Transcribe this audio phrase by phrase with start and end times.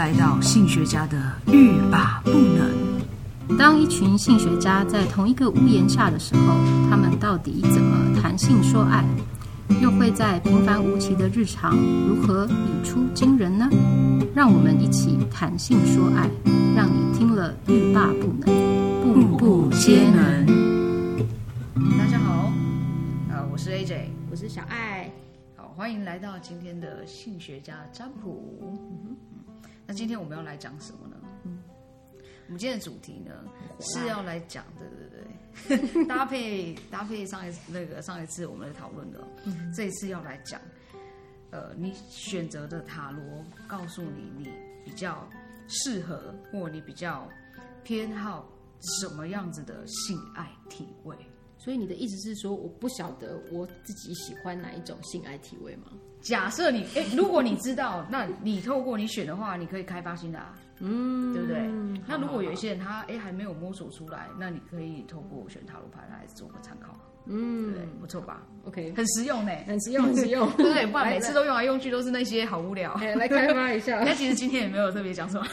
[0.00, 1.20] 来到性学家的
[1.52, 3.58] 欲罢不能。
[3.58, 6.54] 当一群性学家在同一个屋檐下的时候，
[6.88, 9.04] 他们到底怎么谈性说爱？
[9.82, 11.76] 又会在平凡无奇的日常
[12.08, 13.68] 如何语出惊人呢？
[14.34, 16.30] 让我们一起谈性说爱，
[16.74, 20.46] 让你听了欲罢不能，步步皆能。
[21.98, 22.50] 大家好，
[23.28, 25.10] 呃，我是 AJ，我是小爱。
[25.76, 28.58] 欢迎来到今天的性学家占卜。
[28.62, 29.16] 嗯，
[29.90, 31.16] 那今天我们要来讲什么呢？
[31.42, 31.58] 嗯，
[32.46, 33.32] 我们今天的主题呢
[33.80, 34.86] 是要来讲的，
[35.66, 40.60] 对对对， 搭配搭配上一次那个上一次我们来讨论的，嗯，这一次要来讲，
[41.50, 44.48] 呃，你选择的塔罗告诉你你
[44.84, 45.28] 比较
[45.66, 47.28] 适合或你比较
[47.82, 48.48] 偏好
[49.00, 51.16] 什么样子的性爱体位。
[51.62, 55.92] 所以你的意思是说，我不晓得我自己喜欢哪一种性爱体位吗？
[56.22, 61.58] 假设你哎，如果你知道，那你透过你选的话，你可以开发新的啊，嗯，对不对？
[62.06, 66.94] 那如果有一些人他哎还没有摸索出来，那你可以透过选塔罗牌来做个参考，
[67.26, 70.86] 嗯，对，不错吧？OK，很实用呢，很实用，很实用， 对不对？
[70.86, 72.94] 不然每次都用来用去都是那些好无聊。
[73.16, 75.46] 来开发一下， 那其实今天也没有特别讲什么，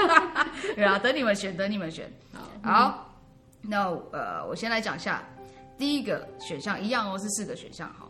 [0.74, 2.10] 对啊，等你们选，等你们选。
[2.62, 3.20] 好，好，
[3.62, 5.22] 那呃，我先来讲一下。
[5.76, 8.08] 第一个选项一样哦，是四个选项哈。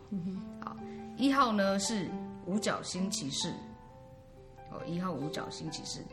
[0.63, 0.77] 好，
[1.17, 2.09] 一号呢是
[2.45, 3.51] 五角星骑士，
[4.71, 6.03] 哦，一号五角星骑士。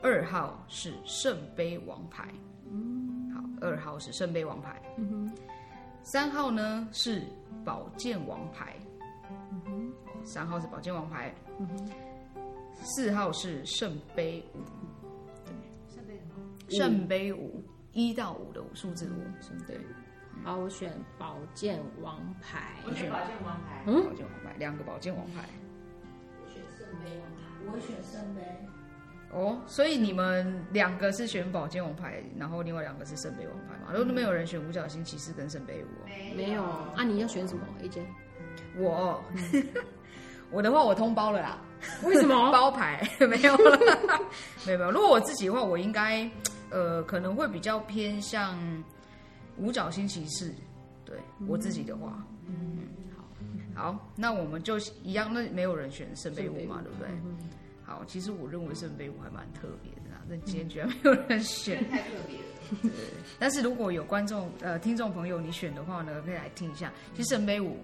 [0.00, 2.32] 二号是圣杯王牌，
[2.70, 4.80] 嗯，好，二号是圣杯王牌。
[4.96, 5.28] 嗯。
[6.04, 7.24] 三号呢是
[7.64, 8.76] 宝剑王牌，
[9.50, 9.92] 嗯。
[10.22, 11.34] 三号是宝剑王牌。
[11.58, 11.68] 嗯。
[12.80, 14.60] 四号是圣杯五，
[15.44, 15.52] 对，
[15.96, 19.80] 圣杯五，圣杯五，一到五的五数字五，对？
[20.44, 22.74] 好，我选宝剑王牌。
[22.86, 23.82] 我选宝剑王牌。
[23.86, 25.44] 嗯，宝剑王牌，两个宝剑王牌。
[26.42, 27.72] 我选圣杯王牌。
[27.72, 28.42] 我选圣杯。
[29.30, 33.92] 哦，所以你们两个是选宝剑王牌，然后另外两个是圣杯王牌嘛？
[33.98, 36.06] 都没有人选五角星骑士跟圣杯五。
[36.34, 36.62] 没有。
[36.64, 38.00] 啊，你要选什么？AJ。
[38.76, 39.22] 我，
[40.50, 41.58] 我的话我通包了啦。
[42.04, 42.34] 为什么？
[42.50, 43.78] 包牌没有了。
[44.66, 44.90] 没有没有。
[44.90, 46.28] 如果我自己的话，我应该
[46.70, 48.56] 呃可能会比较偏向。
[49.58, 50.52] 五角星骑士，
[51.04, 52.78] 对、嗯、我自己的话，嗯，
[53.74, 57.08] 好，好，那我们就一样，那没有人选圣杯五嘛，对不对？
[57.24, 57.36] 嗯、
[57.84, 62.44] 好，其实我认为圣杯五还蛮特别的啦，那今天居然没有人选， 太特别了。
[62.82, 62.90] 对，
[63.38, 66.92] 但是如果有观众呃听众朋友你选的话呢，可以来听一下。
[67.14, 67.78] 其实圣杯五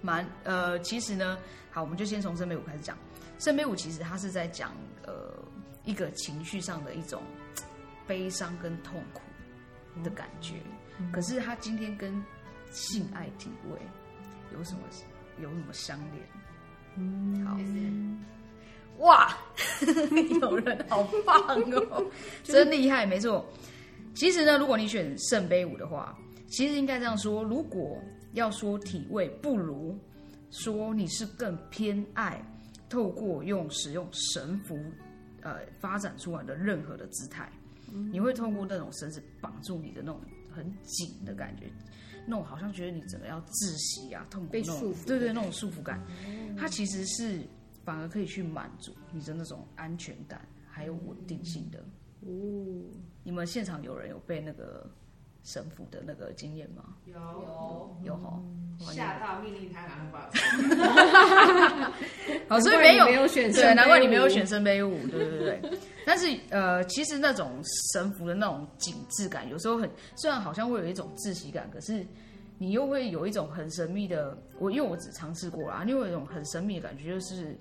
[0.00, 1.36] 蛮呃，其实呢，
[1.70, 2.96] 好，我们就先从圣杯五开始讲。
[3.38, 4.72] 圣杯五其实它是在讲
[5.06, 5.34] 呃
[5.84, 7.22] 一个情绪上的一种
[8.06, 9.20] 悲伤跟痛苦
[10.02, 10.54] 的感觉。
[11.12, 12.12] 可是他今天跟
[12.70, 13.78] 性爱体位
[14.52, 14.80] 有什么
[15.40, 16.26] 有什么相连？
[16.96, 17.56] 嗯，好，
[18.98, 19.36] 哇，
[20.40, 21.38] 有人好棒
[21.90, 22.04] 哦，
[22.42, 23.46] 真厉害，没错。
[24.14, 26.18] 其实呢，如果你选圣杯五的话，
[26.48, 27.96] 其实应该这样说：如果
[28.32, 29.98] 要说体位，不如
[30.50, 32.44] 说你是更偏爱
[32.88, 34.76] 透过用使用神符
[35.42, 37.48] 呃发展出来的任何的姿态，
[38.12, 40.20] 你会透过那种绳子绑住你的那种。
[40.50, 41.70] 很紧的感觉，
[42.26, 46.00] 那种好像觉得你整个要窒息啊，痛苦被束缚，对对，那种束缚感，
[46.56, 47.40] 它其实是
[47.84, 51.78] 反而可以去满足你的那种安全感，还有稳定性的。
[52.20, 52.28] 哦，
[53.24, 54.90] 你们现场有人有被那个
[55.44, 56.84] 神父的那个经验吗？
[57.06, 58.40] 有有有哈，
[58.92, 60.18] 吓到命令他拿个宝
[62.48, 65.60] 好，所以没有没有选对，难怪你没有选圣杯五，对对对对。
[66.06, 67.60] 但是呃，其实那种
[67.92, 72.04] 神符的那种紧致感，有时候很虽然好像会有一种窒息感，可是
[72.58, 74.36] 你又会有一种很神秘的。
[74.58, 77.56] 我因为我只尝试过啦，你会有一种很神秘的感觉，就是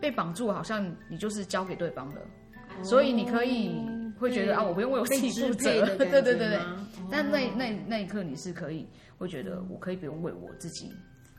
[0.00, 3.80] 被绑住，好像你就是交给对方的，哦、所以你可以
[4.18, 6.58] 会觉得啊，我不用为我自己负责，对对对对。
[7.06, 8.86] 哦、但那那那一刻你是可以
[9.18, 10.92] 会觉得，我可以不用为我自己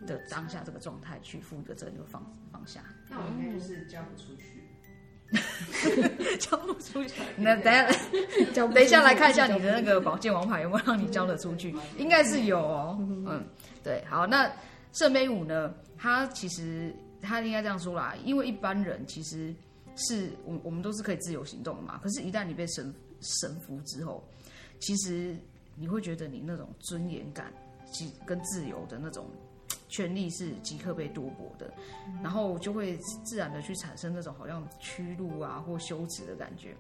[0.06, 2.82] 的当下这个状态去负一个责任，就放放下。
[3.10, 4.64] 那我应该就是交不出去。
[6.40, 11.76] 交不出去， 那等下，等一下来看一下你的那个宝剑王牌有没有让你交得出去？
[11.98, 12.98] 应该是有哦。
[13.00, 13.46] 嗯，
[13.84, 14.50] 对，好，那
[14.94, 15.74] 圣杯五呢？
[15.98, 19.54] 它其实它应该这样说啦，因为一般人其实
[19.98, 22.00] 是我我们都是可以自由行动的嘛。
[22.02, 24.24] 可是，一旦你被神神服之后，
[24.80, 25.36] 其实
[25.78, 27.54] 你会觉得你那种尊严感
[27.92, 29.26] 及跟自由的那种。
[29.90, 31.74] 权利是即刻被夺夺的，
[32.22, 36.76] 然后就会自然的去产生那种好像屈辱啊或羞耻的感觉。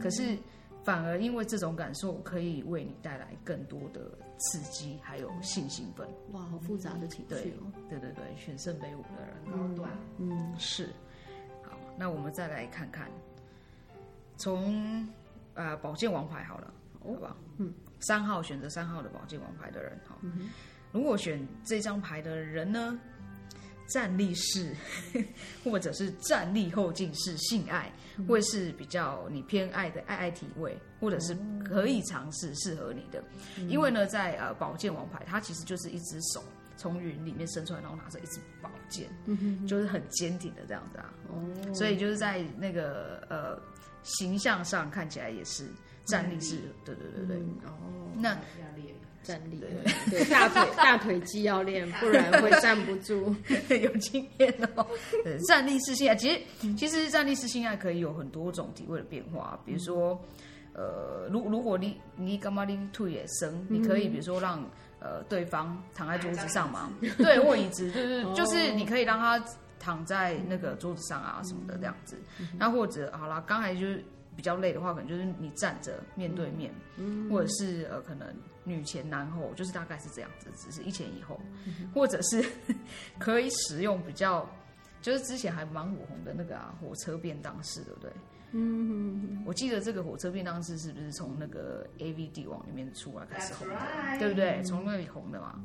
[0.00, 0.38] 可是
[0.84, 6.08] 反而因为这种感受可以为你带来更多的刺激，还有性兴奋。
[6.30, 7.72] 哇，好复杂的情绪哦。
[7.90, 10.88] 对对对对，选圣杯五的人高端，嗯，是。
[11.64, 13.10] 好，那我们再来看看，
[14.36, 15.04] 从
[15.54, 17.36] 呃宝剑王牌好了，好吧？
[17.58, 20.50] 嗯，三号选择三号的宝剑王牌的人，哈、嗯，
[20.92, 22.98] 如果选这张牌的人呢，
[23.88, 24.74] 站立式
[25.64, 27.92] 或者是站立后进式性爱，
[28.28, 33.22] 会是比较你偏爱的爱爱体位，或者是可以尝试适合你的，
[33.68, 36.42] 因为呢，在呃宝剑王牌，它其实就是一只手。
[36.74, 39.66] 从云里面伸出来，然后拿着一支宝剑，嗯、哼。
[39.68, 41.14] 就是很坚挺的这样子啊。
[41.28, 43.60] 哦，所以就是在那个呃
[44.02, 45.68] 形象上看起来也是
[46.04, 47.36] 战力是，嗯、对对对对。
[47.64, 49.70] 哦，那要练战力，对，
[50.10, 50.30] 对，对。
[50.30, 53.34] 大腿大腿肌要练， 不然会站不住。
[53.68, 54.86] 有经验哦。
[55.24, 56.40] 对，战力式性爱，其实
[56.76, 60.20] 其实站立式性爱可以有很多种体位的变化，比如说
[60.74, 64.62] 呃，如如果你你干嘛你腿也生，你可以比如说让。
[65.04, 66.88] 呃，对方躺在桌子上嘛，
[67.18, 69.44] 对，或椅子，就是就是你可以让他
[69.80, 72.16] 躺在那个桌子上啊什么的这样子。
[72.56, 74.04] 那或者好啦，刚才就是
[74.36, 76.72] 比较累的话，可能就是你站着面对面，
[77.30, 78.26] 或者是呃可能
[78.64, 81.40] 女前男后，就是大概是这样子，只是一前一后，
[81.94, 82.44] 或者是
[83.18, 84.48] 可以使用比较，
[85.00, 88.12] 就是之前还蛮火红的那个啊火车便当式，对不对？
[88.54, 94.18] 嗯，我记得这个火车便当式是不是从那个 A V 帝王里面出来开始红的，right.
[94.18, 94.62] 对不对？
[94.62, 95.58] 从那里红的嘛。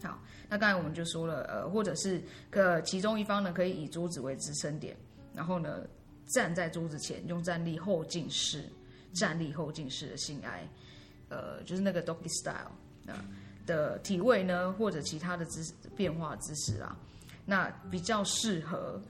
[0.00, 0.16] 好，
[0.48, 2.22] 那刚才我们就说了，呃，或者是
[2.52, 4.96] 呃其中一方呢，可以以桌子为支撑点，
[5.34, 5.80] 然后呢
[6.28, 8.64] 站在桌子前，用站立后进式、
[9.12, 10.68] 站立后进式的性爱，
[11.28, 12.72] 呃，就是那个 doggy style
[13.06, 13.24] 啊
[13.66, 16.96] 的体位呢，或者其他的姿变化姿势啊，
[17.44, 19.00] 那比较适合。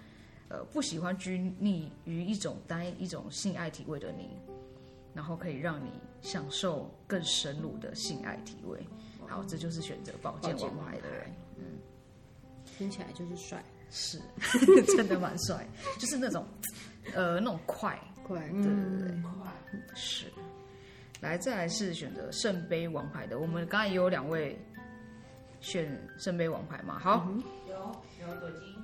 [0.51, 4.31] 呃，不喜欢拘泥于一种单一种性爱体位的你，
[5.13, 5.91] 然后可以让你
[6.23, 8.81] 享受更深入的性爱体位。
[9.27, 11.31] 好，这就是选择保健王牌的人。
[11.59, 11.65] 嗯，
[12.79, 14.19] 听起来就是帅，是
[14.97, 15.69] 真的蛮帅，
[15.99, 16.47] 就是那种
[17.15, 19.33] 呃那种快快，对对对，快
[19.95, 20.27] 是。
[21.21, 23.39] 来，再来是选择圣杯王牌的。
[23.39, 24.57] 我们刚才也有两位
[25.61, 26.99] 选圣杯王牌嘛？
[26.99, 27.75] 好，嗯、有
[28.21, 28.75] 有朵金。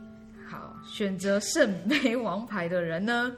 [0.48, 3.32] 好，选择圣杯王牌的人呢，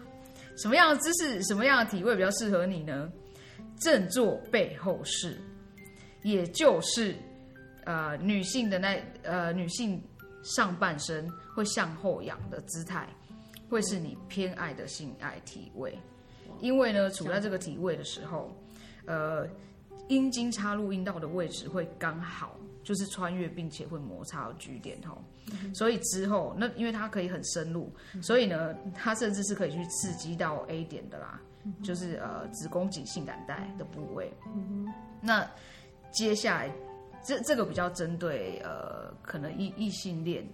[0.56, 3.10] 什么样的姿势、什么样的体位比较适合你呢？
[3.78, 5.36] 正坐背后式，
[6.22, 7.14] 也就是
[7.84, 10.02] 呃女性的那呃女性
[10.42, 13.06] 上半身会向后仰的姿态，
[13.68, 15.98] 会是你偏爱的性爱体位。
[16.60, 18.50] 因为呢，处在这个体位的时候，
[19.04, 19.46] 呃，
[20.08, 22.56] 阴茎插入阴道的位置会刚好。
[22.86, 25.20] 就是穿越并且会摩擦到点吼，
[25.74, 27.90] 所以之后那因为它可以很深入，
[28.22, 31.40] 所以呢，它甚至是可以去刺激到 A 点的啦，
[31.82, 34.32] 就是呃子宫颈性感带的部位。
[35.20, 35.44] 那
[36.12, 36.72] 接下来
[37.24, 40.46] 这这个比较针对呃可能异异性恋，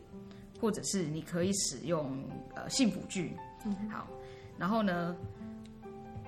[0.62, 2.24] 或者是你可以使用
[2.54, 3.36] 呃性辅具。
[3.90, 4.06] 好，
[4.56, 5.16] 然后呢，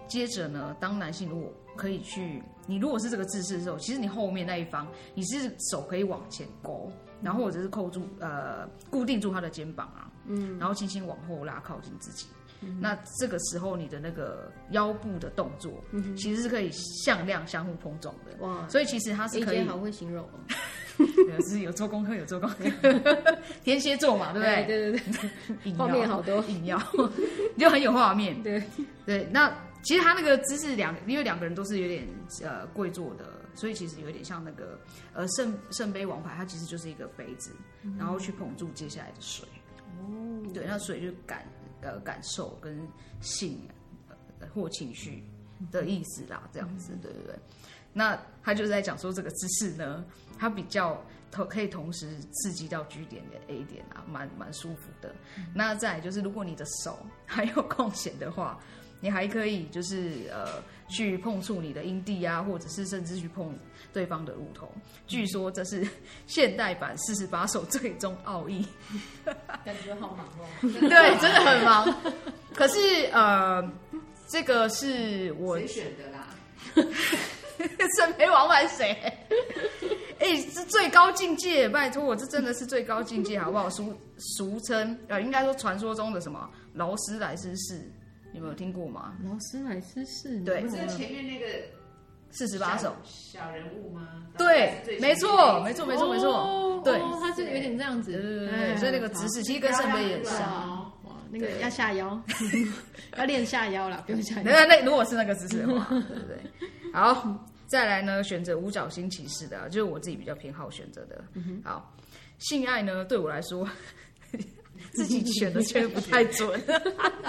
[0.09, 2.43] 接着呢，当男性如果可以去。
[2.67, 6.91] 你如果是这个姿势的时候，其实你后面那一方，你是手可以往前勾，
[7.21, 12.27] 然后或者是扣住呃固定住他的肩膀啊，嗯，然后轻轻往后拉靠近自己。
[12.63, 18.35] 嗯、那这个时候你的那个腰部的动作，嗯、其实是可以向量相互碰撞的。
[18.41, 19.63] 哇，所以其实它是可以。
[19.65, 20.39] 好会形容哦，
[21.49, 24.65] 是有做功课有做功课， 天蝎座嘛，对不对？
[24.67, 25.01] 对对
[25.63, 26.81] 对， 画面好多，引腰
[27.59, 28.43] 就很有画面。
[28.43, 28.63] 对
[29.07, 29.53] 对，那。
[29.87, 32.09] 其实他那个姿势两，因为两个人都是有点
[32.43, 34.81] 呃跪坐的，所以其实有点像那个
[35.13, 37.51] 呃圣圣杯王牌，它其实就是一个杯子，
[37.83, 39.47] 嗯、然后去捧住接下来的水。
[40.01, 41.45] 哦，对，那水就感
[41.83, 42.81] 呃感受跟
[43.21, 43.61] 性
[44.09, 44.17] 呃
[44.55, 45.23] 或情绪
[45.71, 47.35] 的意思啦，这样子，对对对。
[47.93, 50.05] 那他就是在讲说这个姿势呢，
[50.39, 55.15] 它比较同可以同时刺激到 G 点跟 A 点啊，蛮蛮舒服的。
[55.37, 58.59] 嗯、那再来就是如果你的手还有空闲的话。
[59.01, 63.55] 你还可以就是呃去碰触你的阴蒂啊，或者是甚至去碰
[63.93, 64.73] 对方的乳头。
[65.07, 65.87] 据说这是
[66.27, 68.67] 现代版四十八手最终奥义，
[69.63, 70.47] 感觉好忙哦。
[70.63, 71.95] 对，真的很忙。
[72.55, 72.79] 可是
[73.13, 73.63] 呃，
[74.35, 76.27] 这个是我谁选的啦？
[77.97, 78.91] 圣杯王牌谁？
[80.19, 83.71] 哎、欸，这最高境界，拜托我，这真的是最高境界，好不好？
[83.71, 87.81] 俗俗称呃，应该说传说中的什么劳斯莱斯式。
[88.33, 89.15] 你有没有听过吗？
[89.25, 91.47] 劳斯莱斯是，对，不是前面那个
[92.33, 94.25] 四十八首小人物吗？
[94.37, 100.74] 对，没错，没错，没错，没错，对，他是有点这样子，对对对，所以那个姿势其实跟圣杯也很像。
[101.35, 102.23] 哇，那个要下腰，
[103.19, 104.43] 要练下腰啦，不用下腰。
[104.45, 106.39] 那那如果是那个姿势的话，对不对？
[106.93, 111.25] 好，再来呢，选择五角星骑士的，就是我自己比较偏好选择的。
[111.65, 111.95] 好，
[112.39, 113.69] 性爱呢，对我来说。
[114.93, 116.61] 自己选的却不太准。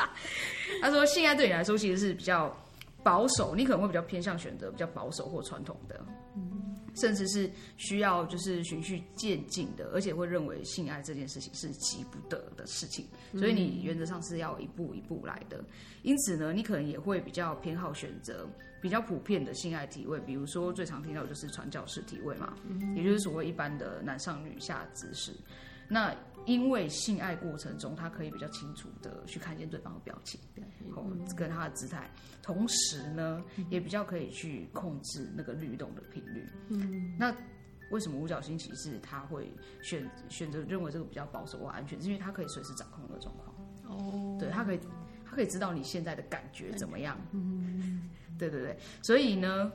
[0.82, 2.56] 他说，性爱对你来说其实是比较
[3.06, 6.04] 保守，你可能会比较偏向选择比较保守或传统的。
[6.96, 15.62] 甚至是需要就是循序渐进的，而且会认为性爱这件事情是急不得的事情，所以你原则上是要一步一步来的。
[16.04, 18.48] 因此呢，你可能也会比较偏好选择
[18.82, 22.54] 比较普遍的性爱体位，比如说最常听到的就是传教士体位嘛，
[22.96, 25.34] 也就是所谓一般的男上女下姿势。
[25.88, 26.16] 那
[26.46, 30.40] 因为性爱过程中，他可以比较清楚的去看见对方的表情，
[30.96, 32.10] 哦，跟他的姿态，
[32.44, 36.48] 同时呢，也比较可以去控制那个律动的频率。
[36.70, 37.36] 嗯，那
[37.92, 39.52] 为什么五角星骑士他会
[39.82, 42.00] 选选择认为这个比较保守或安全？
[42.00, 43.56] 是因为他可以随时掌控的状况。
[43.88, 44.80] 哦，对，他可以，
[45.26, 47.18] 他可以知道你现在的感觉怎么样。
[47.32, 49.72] 嗯，对对对，所以呢，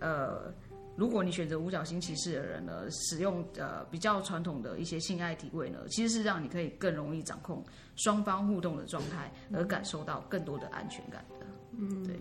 [0.00, 0.52] 呃。
[1.00, 7.64] 如果你选择五角星骑士的人呢，使用呃比较传统的一些性爱体位呢，其实是让你可以更容易掌控
[7.96, 11.46] 双方互动的状态，而感受到更多的安全感的。
[11.78, 12.14] 嗯，对。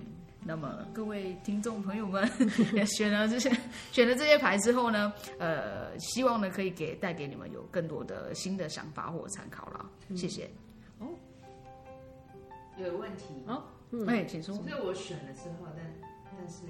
[0.46, 2.26] 那么各位听众朋友们，
[2.88, 3.52] 选了这些
[3.92, 9.86] 选了这些牌之后呢，呃，希望呢可以给带给你们有更多的新的想法或参考了。
[10.16, 10.50] 谢谢。
[11.00, 11.08] 哦，
[12.78, 13.62] 有问题哦，
[14.08, 14.56] 哎，请说。
[14.56, 15.86] 所以我选了之后，但
[16.38, 16.62] 但是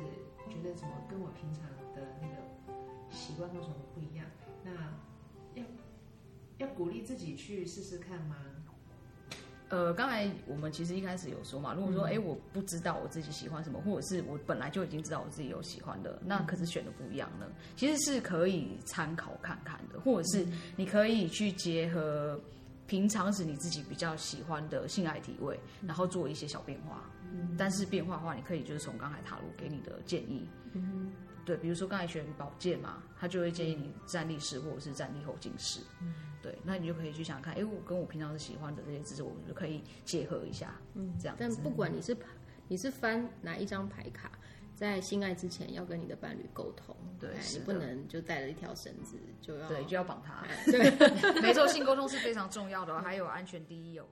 [0.50, 1.62] 觉得怎么跟我平常。
[3.12, 4.26] 习惯或什么不一样？
[4.64, 4.72] 那
[5.60, 5.66] 要
[6.58, 8.36] 要鼓励自己去试试看吗？
[9.70, 17.46] 呃，刚才我们其实一开始有说嘛，如果说哎、嗯，我不知道我自己喜欢什么，或者是我本来就已经知道我自己有喜欢的，那可是选的不一样呢？
[17.76, 20.44] 其实是可以参考看看的，或者是
[20.76, 22.40] 你可以去结合
[22.88, 27.08] 平常时你自己比较喜欢的性爱体位，然后做一些小变化。
[27.32, 30.48] 嗯、但是变化的话，你可以就是从刚才塔罗给你的建议。
[30.74, 31.12] 嗯
[31.46, 35.82] 对，比如说刚才选宝剑嘛，他就会建议你站立式或者是站立后进式。
[36.02, 40.74] 嗯，对，那你就可以去想想看，哎，我跟我平常是喜欢的这些姿势，我们就可以结合一下。
[40.96, 41.36] 嗯，这样。
[41.40, 42.16] 但不管你是
[42.68, 44.32] 你是翻哪一张牌卡，
[44.76, 46.96] 在性爱之前要跟你的伴侣沟通。
[47.20, 50.46] 对，你不能就带了一条绳子就要对就要绑他。
[50.72, 50.90] 对，
[51.42, 54.06] 没错，性沟通是非常重要的，还有安全第一哦。